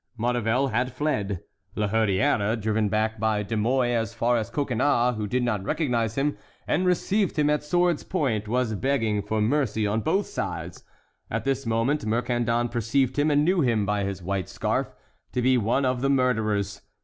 Maurevel 0.17 0.69
had 0.69 0.91
fled. 0.91 1.41
La 1.75 1.87
Hurière, 1.87 2.59
driven 2.59 2.89
back 2.89 3.19
by 3.19 3.43
De 3.43 3.55
Mouy 3.55 3.93
as 3.93 4.15
far 4.15 4.35
as 4.35 4.49
Coconnas, 4.49 5.15
who 5.15 5.27
did 5.27 5.43
not 5.43 5.63
recognize 5.63 6.15
him, 6.17 6.35
and 6.67 6.87
received 6.87 7.37
him 7.37 7.51
at 7.51 7.61
sword's 7.63 8.01
point, 8.03 8.47
was 8.47 8.73
begging 8.73 9.21
for 9.21 9.39
mercy 9.41 9.85
on 9.85 10.01
both 10.01 10.25
sides. 10.25 10.83
At 11.29 11.43
this 11.43 11.67
moment 11.67 12.03
Mercandon 12.03 12.69
perceived 12.71 13.19
him, 13.19 13.29
and 13.29 13.45
knew 13.45 13.61
him, 13.61 13.85
by 13.85 14.03
his 14.03 14.23
white 14.23 14.49
scarf, 14.49 14.91
to 15.33 15.41
be 15.43 15.55
one 15.55 15.85
of 15.85 16.01
the 16.01 16.09
murderers. 16.09 16.81